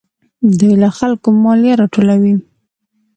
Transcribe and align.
دوی 0.59 0.73
له 0.83 0.89
خلکو 0.97 1.27
مالیه 1.43 1.73
راټولوي. 1.81 2.35